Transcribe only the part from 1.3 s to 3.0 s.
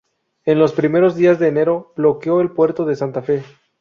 de enero, bloqueó el puerto de